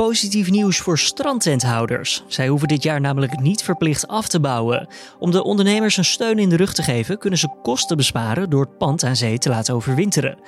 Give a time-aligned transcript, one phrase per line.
[0.00, 2.24] Positief nieuws voor strandtenthouders.
[2.26, 4.88] Zij hoeven dit jaar namelijk niet verplicht af te bouwen.
[5.18, 8.60] Om de ondernemers een steun in de rug te geven, kunnen ze kosten besparen door
[8.60, 10.38] het pand aan zee te laten overwinteren.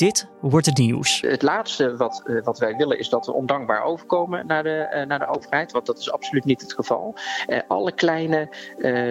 [0.00, 1.20] Dit wordt het nieuws.
[1.20, 5.06] Het laatste wat, uh, wat wij willen is dat we ondankbaar overkomen naar de, uh,
[5.06, 7.14] naar de overheid, want dat is absoluut niet het geval.
[7.48, 8.48] Uh, alle kleine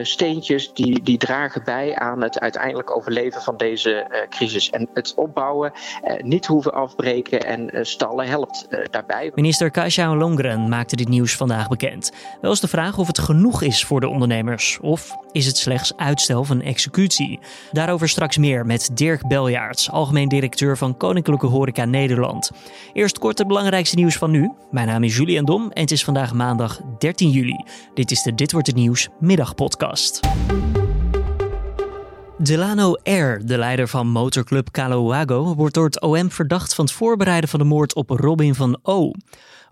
[0.02, 4.70] steentjes die, die dragen bij aan het uiteindelijk overleven van deze crisis.
[4.70, 5.72] En het opbouwen,
[6.18, 9.32] niet hoeven afbreken en stallen helpt daarbij.
[9.36, 12.12] Minister Kasia Longren maakte dit nieuws vandaag bekend.
[12.42, 15.98] Wel is de vraag of het genoeg is voor de ondernemers of is het slechts
[15.98, 17.40] uitstel van executie.
[17.72, 22.52] Daarover straks meer met Dirk Beljaarts, algemeen directeur van Koninklijke Horeca Nederland.
[22.94, 24.52] Eerst kort het belangrijkste nieuws van nu.
[24.72, 27.64] Mijn naam is Julian Dom en het is vandaag maandag 13 juli.
[27.94, 30.20] Dit is de Dit wordt het nieuws middagpodcast.
[32.42, 37.50] Delano R., de leider van motorclub Caloago, wordt door het OM verdacht van het voorbereiden
[37.50, 39.12] van de moord op Robin van O.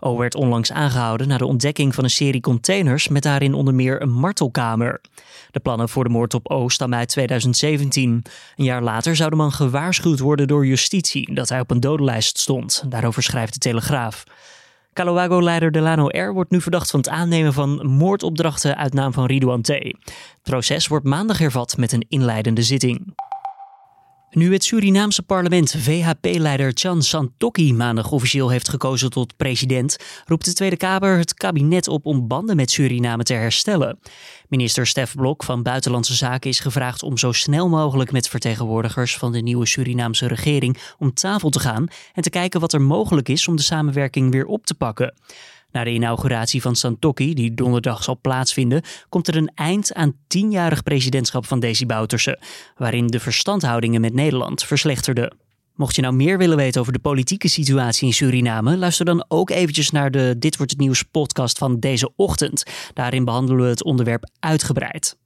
[0.00, 4.02] O werd onlangs aangehouden na de ontdekking van een serie containers met daarin onder meer
[4.02, 5.00] een martelkamer.
[5.50, 8.22] De plannen voor de moord op O stammen uit 2017.
[8.56, 12.38] Een jaar later zou de man gewaarschuwd worden door justitie dat hij op een dodenlijst
[12.38, 12.84] stond.
[12.88, 14.24] Daarover schrijft de Telegraaf.
[14.98, 16.32] Caloago-leider Delano R.
[16.32, 19.68] wordt nu verdacht van het aannemen van moordopdrachten uit naam van Ridouan T.
[19.68, 19.94] Het
[20.42, 23.14] proces wordt maandag hervat met een inleidende zitting.
[24.30, 30.52] Nu het Surinaamse parlement VHP-leider Chan Santokki maandag officieel heeft gekozen tot president, roept de
[30.52, 33.98] Tweede Kamer het kabinet op om banden met Suriname te herstellen.
[34.48, 39.32] Minister Stef Blok van Buitenlandse Zaken is gevraagd om zo snel mogelijk met vertegenwoordigers van
[39.32, 43.48] de nieuwe Surinaamse regering om tafel te gaan en te kijken wat er mogelijk is
[43.48, 45.14] om de samenwerking weer op te pakken.
[45.72, 50.82] Na de inauguratie van Santokki, die donderdag zal plaatsvinden, komt er een eind aan tienjarig
[50.82, 52.40] presidentschap van Desi Bouterse,
[52.76, 55.36] waarin de verstandhoudingen met Nederland verslechterden.
[55.74, 59.50] Mocht je nou meer willen weten over de politieke situatie in Suriname, luister dan ook
[59.50, 62.62] eventjes naar de Dit wordt het nieuws podcast van deze ochtend.
[62.94, 65.16] Daarin behandelen we het onderwerp uitgebreid.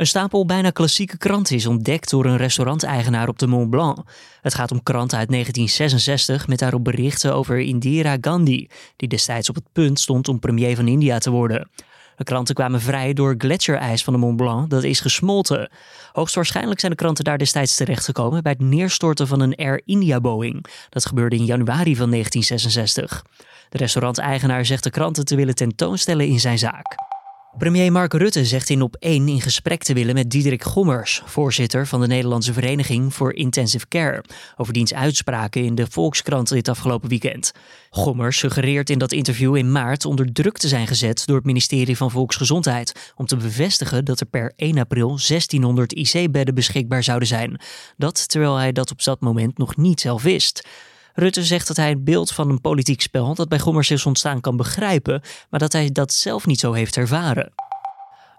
[0.00, 3.98] Een stapel bijna klassieke kranten is ontdekt door een restauranteigenaar op de Mont Blanc.
[4.40, 9.54] Het gaat om kranten uit 1966 met daarop berichten over Indira Gandhi, die destijds op
[9.54, 11.70] het punt stond om premier van India te worden.
[12.16, 15.70] De kranten kwamen vrij door gletsjerijs van de Mont Blanc dat is gesmolten.
[16.12, 20.66] Hoogstwaarschijnlijk zijn de kranten daar destijds terechtgekomen bij het neerstorten van een Air India Boeing.
[20.88, 23.24] Dat gebeurde in januari van 1966.
[23.68, 27.09] De restauranteigenaar zegt de kranten te willen tentoonstellen in zijn zaak.
[27.58, 31.86] Premier Mark Rutte zegt in op 1 in gesprek te willen met Diederik Gommers, voorzitter
[31.86, 34.24] van de Nederlandse Vereniging voor Intensive Care,
[34.56, 37.52] over diens uitspraken in de Volkskrant dit afgelopen weekend.
[37.90, 41.96] Gommers suggereert in dat interview in maart onder druk te zijn gezet door het ministerie
[41.96, 47.60] van Volksgezondheid om te bevestigen dat er per 1 april 1600 IC-bedden beschikbaar zouden zijn.
[47.96, 50.68] Dat terwijl hij dat op dat moment nog niet zelf wist.
[51.14, 54.40] Rutte zegt dat hij het beeld van een politiek spel dat bij Gommers is ontstaan
[54.40, 57.52] kan begrijpen, maar dat hij dat zelf niet zo heeft ervaren.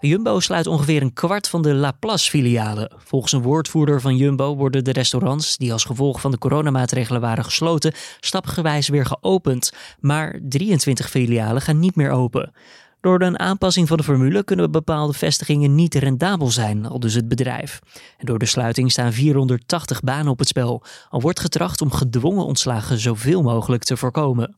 [0.00, 2.92] Jumbo sluit ongeveer een kwart van de Laplace-filialen.
[2.98, 7.44] Volgens een woordvoerder van Jumbo worden de restaurants, die als gevolg van de coronamaatregelen waren
[7.44, 9.72] gesloten, stapgewijs weer geopend.
[10.00, 12.52] Maar 23 filialen gaan niet meer open.
[13.02, 17.28] Door een aanpassing van de formule kunnen bepaalde vestigingen niet rendabel zijn, al dus het
[17.28, 17.78] bedrijf.
[18.18, 22.44] En door de sluiting staan 480 banen op het spel, al wordt getracht om gedwongen
[22.44, 24.54] ontslagen zoveel mogelijk te voorkomen.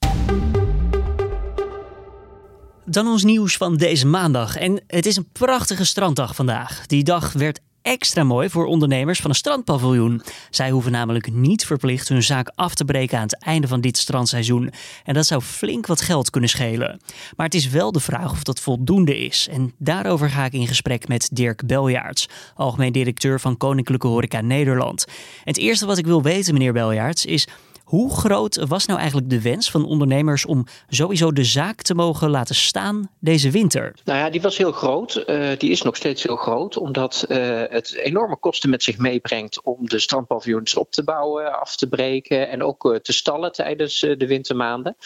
[2.85, 4.57] Dan ons nieuws van deze maandag.
[4.57, 6.87] En het is een prachtige stranddag vandaag.
[6.87, 10.23] Die dag werd extra mooi voor ondernemers van een strandpaviljoen.
[10.51, 13.97] Zij hoeven namelijk niet verplicht hun zaak af te breken aan het einde van dit
[13.97, 14.71] strandseizoen.
[15.05, 17.01] En dat zou flink wat geld kunnen schelen.
[17.37, 19.49] Maar het is wel de vraag of dat voldoende is.
[19.51, 25.05] En daarover ga ik in gesprek met Dirk Beljaarts, algemeen directeur van Koninklijke Horeca Nederland.
[25.45, 27.49] Het eerste wat ik wil weten, meneer Beljaarts, is
[27.85, 32.31] hoe groot was nou eigenlijk de wens van ondernemers om sowieso de zaak te mogen
[32.31, 33.95] laten staan deze winter?
[34.05, 35.25] Nou ja, die was heel groot.
[35.27, 39.63] Uh, die is nog steeds heel groot, omdat uh, het enorme kosten met zich meebrengt
[39.63, 44.01] om de strandpaviljoens op te bouwen, af te breken en ook uh, te stallen tijdens
[44.01, 44.97] de wintermaanden.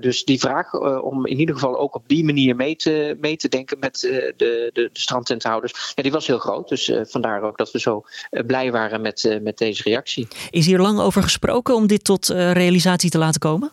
[0.00, 3.48] dus die vraag om in ieder geval ook op die manier mee te, mee te
[3.48, 6.68] denken met de, de, de strandtenthouders, ja, die was heel groot.
[6.68, 8.04] Dus vandaar ook dat we zo
[8.46, 10.28] blij waren met, met deze reactie.
[10.50, 13.72] Is hier lang over gesproken om dit tot uh, realisatie te laten komen?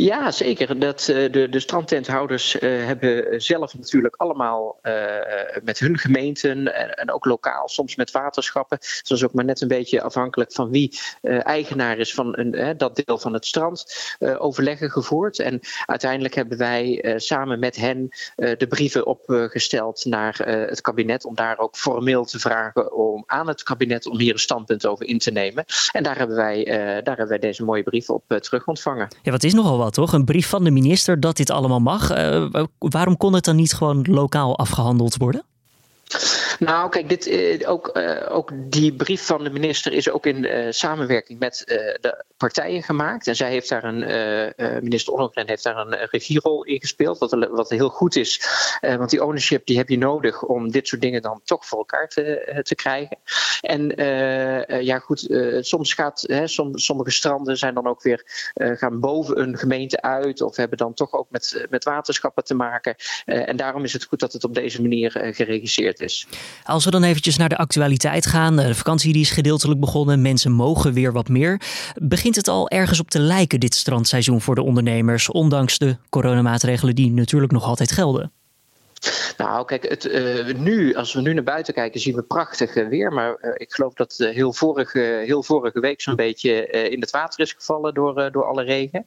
[0.00, 0.78] Ja, zeker.
[0.78, 4.92] Dat, uh, de, de strandtenthouders uh, hebben zelf natuurlijk allemaal uh,
[5.64, 8.78] met hun gemeenten en, ook lokaal, soms met waterschappen.
[8.78, 10.98] Dat is ook maar net een beetje afhankelijk van wie
[11.42, 13.84] eigenaar is van een, dat deel van het strand,
[14.38, 15.38] overleggen gevoerd.
[15.38, 21.58] En uiteindelijk hebben wij samen met hen de brieven opgesteld naar het kabinet om daar
[21.58, 25.30] ook formeel te vragen om aan het kabinet om hier een standpunt over in te
[25.30, 25.64] nemen.
[25.92, 26.64] En daar hebben wij,
[27.02, 29.08] daar hebben wij deze mooie brieven op terug ontvangen.
[29.22, 30.12] Ja, wat is nogal wat toch?
[30.12, 32.08] Een brief van de minister dat dit allemaal mag.
[32.78, 35.44] waarom kon het dan niet gewoon lokaal afgehandeld worden?
[36.60, 40.44] Nou, kijk, dit, eh, ook, eh, ook die brief van de minister is ook in
[40.44, 41.62] uh, samenwerking met
[42.00, 43.26] de partijen gemaakt.
[43.26, 43.98] En zij heeft daar een,
[44.82, 48.42] minister Ollongren heeft daar een regierol in gespeeld, wat, wat heel goed is.
[48.80, 52.08] want die ownership die heb je nodig om dit soort dingen dan toch voor elkaar
[52.08, 53.18] te, te krijgen.
[53.60, 53.92] En
[54.84, 55.26] ja, goed,
[55.60, 58.22] soms gaat, hè, sommige stranden zijn dan ook weer,
[58.54, 62.94] gaan boven een gemeente uit of hebben dan toch ook met, met waterschappen te maken.
[63.24, 66.26] en daarom is het goed dat het op deze manier geregisseerd is.
[66.64, 68.56] Als we dan eventjes naar de actualiteit gaan.
[68.56, 70.22] De vakantie die is gedeeltelijk begonnen.
[70.22, 71.60] Mensen mogen weer wat meer.
[71.94, 75.30] Begint het al ergens op te lijken dit strandseizoen voor de ondernemers?
[75.30, 78.32] Ondanks de coronamaatregelen die natuurlijk nog altijd gelden.
[79.36, 82.88] Nou, kijk, het, uh, nu, als we nu naar buiten kijken, zien we prachtig uh,
[82.88, 83.12] weer.
[83.12, 87.40] Maar uh, ik geloof dat heel, vorige, heel vorige week zo'n beetje in het water
[87.40, 89.04] is gevallen door, door alle regen.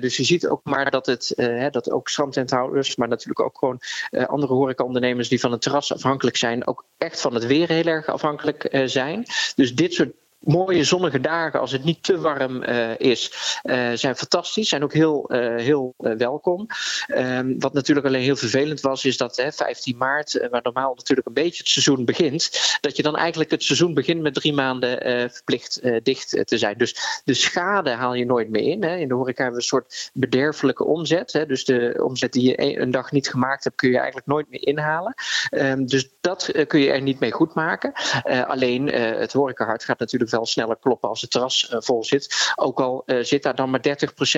[0.00, 3.80] dus je ziet ook maar dat, het, hè, dat ook strandtenthouders, maar natuurlijk ook gewoon
[4.26, 8.08] andere horecaondernemers die van het terras afhankelijk zijn, ook echt van het weer heel erg
[8.08, 9.24] afhankelijk zijn.
[9.54, 10.12] Dus dit soort
[10.44, 13.32] mooie zonnige dagen, als het niet te warm uh, is,
[13.62, 14.68] uh, zijn fantastisch.
[14.68, 16.66] Zijn ook heel, uh, heel welkom.
[17.08, 21.26] Um, wat natuurlijk alleen heel vervelend was, is dat hè, 15 maart, waar normaal natuurlijk
[21.26, 24.98] een beetje het seizoen begint, dat je dan eigenlijk het seizoen begint met drie maanden
[25.32, 26.78] verplicht dicht te zijn.
[26.78, 28.82] Dus de schade haal je nooit meer in.
[28.82, 28.96] Hè.
[28.96, 31.32] In de horeca hebben we een soort bederfelijke omzet.
[31.32, 31.46] Hè.
[31.46, 34.66] Dus de omzet die je een dag niet gemaakt hebt, kun je eigenlijk nooit meer
[34.66, 35.14] inhalen.
[35.50, 37.92] Um, dus dat kun je er niet mee goed maken.
[38.46, 42.52] alleen het horecahart gaat natuurlijk wel sneller kloppen als het terras uh, vol zit.
[42.54, 43.80] Ook al uh, zit daar dan maar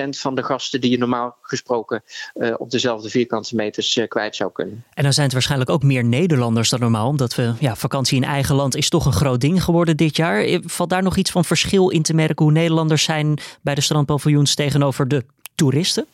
[0.05, 2.03] 30% van de gasten die je normaal gesproken
[2.33, 4.83] uh, op dezelfde vierkante meters kwijt zou kunnen.
[4.93, 8.23] En dan zijn het waarschijnlijk ook meer Nederlanders dan normaal, omdat we ja, vakantie in
[8.23, 10.59] eigen land is toch een groot ding geworden dit jaar.
[10.65, 14.55] Valt daar nog iets van verschil in te merken hoe Nederlanders zijn bij de strandpaviljoens
[14.55, 16.05] tegenover de toeristen?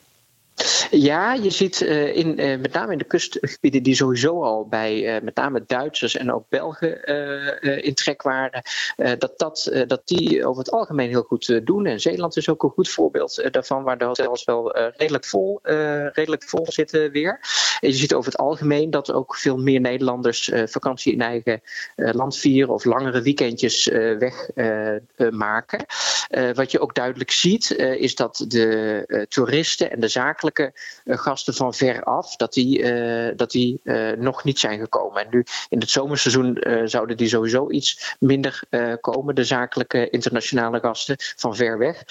[0.92, 5.16] Ja, je ziet uh, in, uh, met name in de kustgebieden die sowieso al bij
[5.16, 7.04] uh, met name Duitsers en ook Belgen
[7.84, 8.62] in trek waren,
[8.96, 11.86] dat, dat, dat die over het algemeen heel goed doen.
[11.86, 15.60] En Zeeland is ook een goed voorbeeld daarvan, waar de hotels wel redelijk, vol,
[16.12, 17.40] redelijk vol zitten weer.
[17.80, 21.62] Je ziet over het algemeen dat ook veel meer Nederlanders vakantie in eigen
[21.96, 23.86] land vieren of langere weekendjes
[24.18, 25.86] wegmaken.
[26.54, 30.32] wat je ook duidelijk ziet, is dat de toeristen en de zaken
[30.64, 35.22] eh, gasten van ver af, dat die, uh, dat die uh, nog niet zijn gekomen.
[35.22, 38.62] En nu in het zomerseizoen zouden die sowieso iets minder
[39.02, 42.04] komen, de zakelijke internationale gasten van ver weg.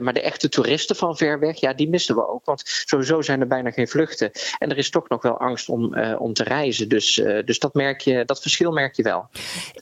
[0.00, 2.44] maar de echte toeristen van ver weg, ja, die missen we ook.
[2.44, 4.30] Want sowieso zijn er bijna geen vluchten.
[4.58, 6.88] En er is toch nog wel angst om, om te reizen.
[6.88, 7.14] Dus,
[7.44, 9.28] dus dat, merk je, dat verschil merk je wel.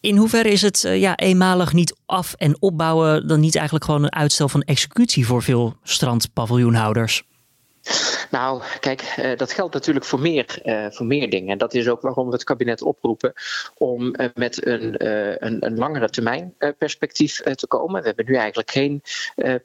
[0.01, 4.15] In hoeverre is het ja, eenmalig niet af- en opbouwen dan niet eigenlijk gewoon een
[4.15, 7.23] uitstel van executie voor veel strandpaviljoenhouders?
[8.33, 11.49] Nou, kijk, uh, dat geldt natuurlijk voor meer, uh, voor meer dingen.
[11.49, 13.33] En dat is ook waarom we het kabinet oproepen
[13.75, 15.07] om uh, met een,
[15.47, 18.01] een, een, langere termijn perspectief te komen.
[18.01, 19.03] We hebben nu eigenlijk geen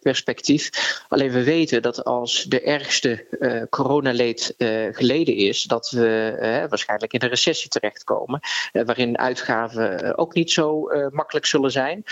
[0.02, 0.70] perspectief.
[1.08, 3.26] Alleen we weten dat als de ergste
[3.70, 4.54] coronaleed
[4.92, 8.40] geleden is, dat we waarschijnlijk in een recessie terechtkomen.
[8.72, 12.04] waarin uitgaven ook niet zo makkelijk zullen zijn.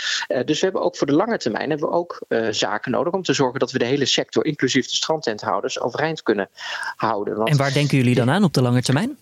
[0.44, 2.20] dus we hebben ook voor de lange termijn hebben we ook
[2.50, 5.80] zaken nodig om te zorgen dat we de hele sector, inclusief de strandtenthouders,
[6.22, 6.48] kunnen
[6.96, 7.36] houden.
[7.36, 9.18] Want, en waar denken jullie dan aan op de lange termijn?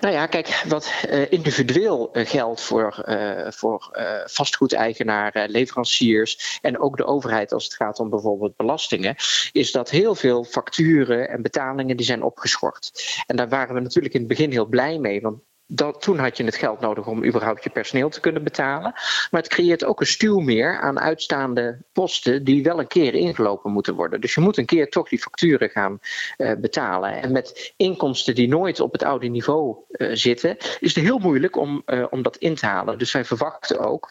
[0.00, 6.96] Nou ja, kijk, wat uh, individueel uh, geldt voor, uh, voor vastgoedeigenaren, leveranciers en ook
[6.96, 9.14] de overheid als het gaat om bijvoorbeeld belastingen,
[9.52, 12.90] is dat heel veel facturen en betalingen die zijn opgeschort.
[13.26, 15.38] En daar waren we natuurlijk in het begin heel blij mee, want
[15.72, 18.92] dat, toen had je het geld nodig om überhaupt je personeel te kunnen betalen.
[19.30, 23.72] Maar het creëert ook een stuw meer aan uitstaande posten die wel een keer ingelopen
[23.72, 24.20] moeten worden.
[24.20, 26.00] Dus je moet een keer toch die facturen gaan
[26.38, 27.22] uh, betalen.
[27.22, 31.56] En met inkomsten die nooit op het oude niveau uh, zitten, is het heel moeilijk
[31.56, 32.98] om, uh, om dat in te halen.
[32.98, 34.10] Dus wij verwachten ook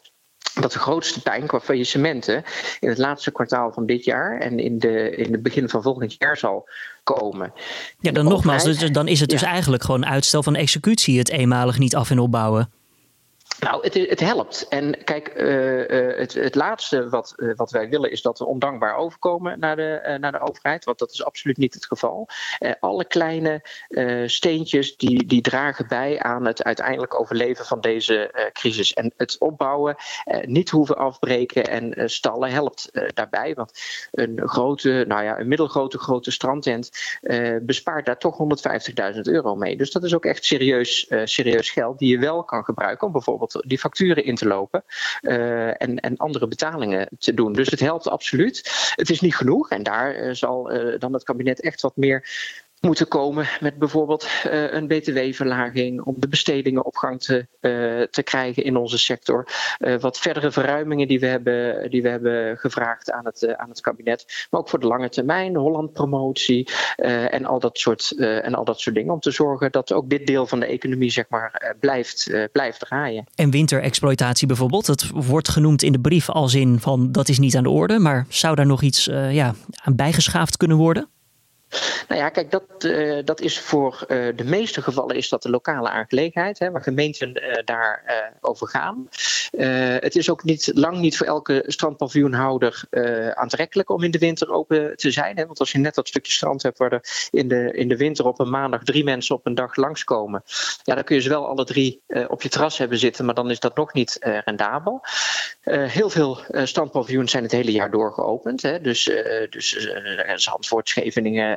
[0.62, 2.44] dat de grootste pijn qua faillissementen
[2.80, 6.16] in het laatste kwartaal van dit jaar en in, de, in het begin van volgend
[6.18, 6.70] jaar zal
[7.04, 7.54] komen.
[8.00, 11.78] Ja, dan nogmaals, dus dan is het dus eigenlijk gewoon uitstel van executie, het eenmalig
[11.78, 12.72] niet af en opbouwen.
[13.60, 14.68] Nou, het, het, helpt.
[14.68, 18.46] En kijk, uh, uh, het, het, laatste wat, uh, wat wij willen is dat we
[18.46, 20.86] ondankbaar overkomen naar de, naar de overheid.
[20.86, 22.28] Want dat is absoluut niet het geval.
[22.80, 23.62] alle kleine
[24.26, 28.94] steentjes die, die dragen bij aan het uiteindelijk overleven van deze crisis.
[28.94, 29.96] En het opbouwen,
[30.42, 33.54] niet hoeven afbreken en stallen helpt daarbij.
[33.54, 33.80] Want
[34.12, 36.90] een grote, nou ja, een middelgrote grote strandtent
[37.62, 38.38] bespaart daar toch
[39.14, 39.78] 150.000 euro mee.
[39.78, 43.49] Dus dat is ook echt serieus, serieus geld die je wel kan gebruiken om bijvoorbeeld
[43.68, 44.84] die facturen in te lopen
[45.22, 47.54] en, en andere betalingen te doen.
[47.54, 48.92] Dus het helpt absoluut.
[48.96, 52.28] Het is niet genoeg en daar zal dan het kabinet echt wat meer
[52.82, 58.24] moeten komen met bijvoorbeeld uh, een btw-verlaging om de bestedingen op gang te, uh, te
[58.24, 59.48] krijgen in onze sector.
[59.80, 63.82] Uh, wat verdere verruimingen die we hebben, die we hebben gevraagd aan het, aan het
[63.82, 64.48] kabinet.
[64.50, 68.96] Maar ook voor de lange termijn, Holland-promotie en, al dat soort, en al dat soort
[68.96, 69.14] dingen.
[69.14, 73.26] Om te zorgen dat ook dit deel van de economie zeg maar, blijft, blijft draaien.
[73.36, 77.56] En winterexploitatie bijvoorbeeld, dat wordt genoemd in de brief als in van dat is niet
[77.56, 78.00] aan de orde.
[78.00, 81.10] Maar zou daar nog iets ja, aan bijgeschaafd kunnen worden?
[82.08, 85.50] Nou ja, kijk, dat, uh, dat is voor uh, de meeste gevallen is dat de
[85.50, 88.04] lokale aangelegenheid, hè, waar gemeenten uh, daar
[88.42, 89.10] over gaan.
[90.00, 92.84] het is ook niet, lang niet voor elke strandpaviljoenhouder
[93.34, 95.38] aantrekkelijk om in de winter open te zijn.
[95.38, 97.98] Hè, want als je net dat stukje strand hebt waar er in de, in de
[97.98, 100.44] winter op een maandag drie mensen op een dag langskomen,
[100.84, 103.50] ja, dan kun je ze wel alle drie op je terras hebben zitten, maar dan
[103.50, 105.02] is dat nog niet rendabel.
[105.70, 108.62] heel veel strandpaviljoens zijn het hele jaar door geopend.
[108.62, 109.12] Hè, dus,
[109.50, 109.90] dus
[110.36, 110.90] Zandvoort.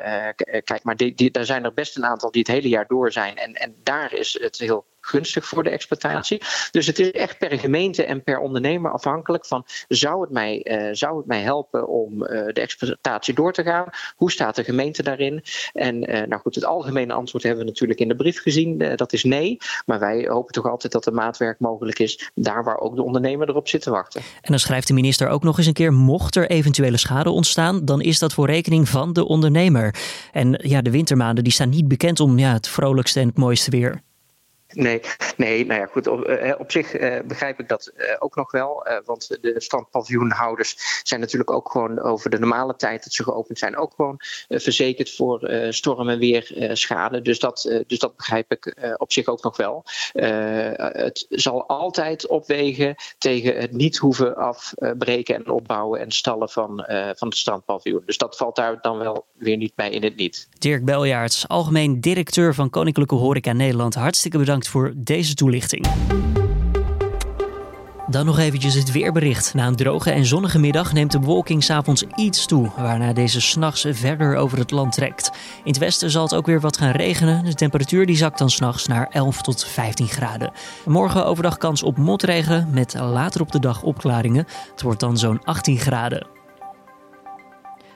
[0.03, 2.69] Eh, eh, kijk, maar die, die, daar zijn er best een aantal die het hele
[2.69, 3.37] jaar door zijn.
[3.37, 6.43] En, en daar is het heel gunstig voor de exploitatie.
[6.71, 10.89] Dus het is echt per gemeente en per ondernemer afhankelijk van zou het mij, uh,
[10.93, 13.87] zou het mij helpen om uh, de exploitatie door te gaan?
[14.17, 15.43] Hoe staat de gemeente daarin?
[15.73, 18.79] En uh, nou goed, het algemene antwoord hebben we natuurlijk in de brief gezien.
[18.97, 19.57] dat is nee.
[19.87, 23.49] Maar wij hopen toch altijd dat er maatwerk mogelijk is daar waar ook de ondernemer
[23.49, 24.21] erop zit te wachten.
[24.21, 27.85] En dan schrijft de minister ook nog eens een keer: mocht er eventuele schade ontstaan,
[27.85, 29.95] dan is dat voor rekening van de ondernemer.
[30.33, 33.71] En ja, de wintermaanden die staan niet bekend om ja, het vrolijkste en het mooiste
[33.71, 34.03] weer.
[34.73, 35.01] Nee,
[35.37, 36.07] nee, nou ja, goed.
[36.07, 38.87] Op, uh, op zich uh, begrijp ik dat ook nog wel.
[39.05, 43.77] want de strandpaviljoenhouders zijn natuurlijk ook gewoon over de normale tijd dat ze geopend zijn,
[43.77, 44.17] ook gewoon
[44.49, 47.23] verzekerd voor storm- en weerschade.
[47.23, 49.85] dus, dat, dus dat begrijp ik op zich ook nog wel.
[50.13, 56.85] het zal altijd opwegen tegen het niet hoeven afbreken en opbouwen en stallen van,
[57.17, 58.03] van het strandpaviljoen.
[58.07, 60.49] Dus dat valt daar dan wel weer niet bij in het niet.
[60.59, 63.95] Dirk Beljaarts, algemeen directeur van Koninklijke Horeca Nederland.
[63.95, 65.87] Hartstikke bedankt voor deze toelichting.
[68.13, 69.55] Dan nog eventjes het weerbericht.
[69.55, 73.87] Na een droge en zonnige middag neemt de bewolking s'avonds iets toe, waarna deze s'nachts
[73.91, 75.31] verder over het land trekt.
[75.65, 77.45] In het westen zal het ook weer wat gaan regenen.
[77.45, 80.53] De temperatuur die zakt dan s'nachts naar 11 tot 15 graden.
[80.87, 84.47] Morgen overdag kans op motregen met later op de dag opklaringen.
[84.71, 86.32] Het wordt dan zo'n 18 graden.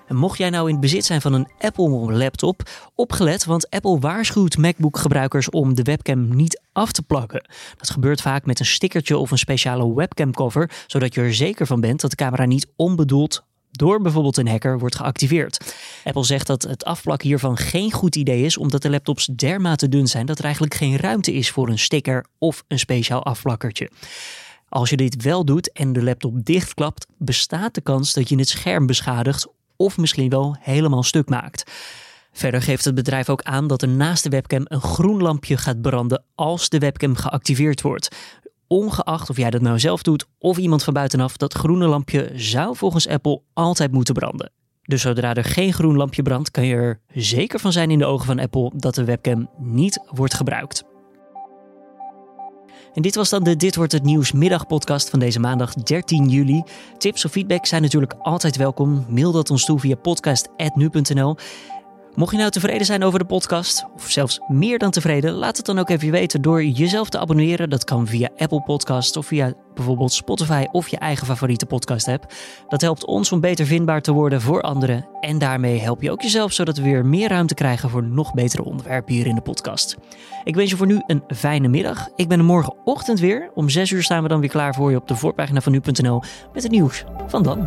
[0.06, 4.56] En mocht jij nou in bezit zijn van een Apple laptop, opgelet, want Apple waarschuwt
[4.56, 7.48] MacBook gebruikers om de webcam niet af te plakken.
[7.76, 11.66] Dat gebeurt vaak met een stickertje of een speciale webcam cover, zodat je er zeker
[11.66, 15.74] van bent dat de camera niet onbedoeld door bijvoorbeeld een hacker wordt geactiveerd.
[16.04, 20.06] Apple zegt dat het afplakken hiervan geen goed idee is, omdat de laptops dermate dun
[20.06, 23.90] zijn dat er eigenlijk geen ruimte is voor een sticker of een speciaal afplakkertje.
[24.68, 28.48] Als je dit wel doet en de laptop dichtklapt, bestaat de kans dat je het
[28.48, 31.70] scherm beschadigt of misschien wel helemaal stuk maakt.
[32.32, 35.80] Verder geeft het bedrijf ook aan dat er naast de webcam een groen lampje gaat
[35.80, 38.16] branden als de webcam geactiveerd wordt.
[38.66, 42.76] Ongeacht of jij dat nou zelf doet of iemand van buitenaf, dat groene lampje zou
[42.76, 44.50] volgens Apple altijd moeten branden.
[44.82, 48.06] Dus zodra er geen groen lampje brandt, kan je er zeker van zijn in de
[48.06, 50.95] ogen van Apple dat de webcam niet wordt gebruikt.
[52.96, 56.62] En dit was dan de Dit wordt het nieuws middagpodcast van deze maandag 13 juli.
[56.98, 59.06] Tips of feedback zijn natuurlijk altijd welkom.
[59.08, 61.36] Mail dat ons toe via podcast@nu.nl.
[62.16, 65.66] Mocht je nou tevreden zijn over de podcast, of zelfs meer dan tevreden, laat het
[65.66, 67.70] dan ook even weten door jezelf te abonneren.
[67.70, 72.32] Dat kan via Apple Podcasts of via bijvoorbeeld Spotify of je eigen favoriete podcast app.
[72.68, 75.08] Dat helpt ons om beter vindbaar te worden voor anderen.
[75.20, 78.64] En daarmee help je ook jezelf, zodat we weer meer ruimte krijgen voor nog betere
[78.64, 79.96] onderwerpen hier in de podcast.
[80.44, 82.08] Ik wens je voor nu een fijne middag.
[82.14, 83.50] Ik ben er morgenochtend weer.
[83.54, 86.22] Om 6 uur staan we dan weer klaar voor je op de voorpagina van nu.nl
[86.52, 87.66] met het nieuws van dan.